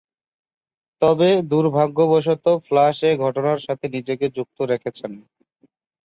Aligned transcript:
তবে, 1.01 1.29
দূর্ভাগ্যবশতঃ 1.51 2.55
ফ্লাশ 2.67 2.97
এ 3.03 3.21
ঘটনার 3.23 3.59
সাথে 3.59 3.85
নিজেকে 3.95 4.25
যুক্ত 4.37 4.57
রেখেছেন। 4.71 5.11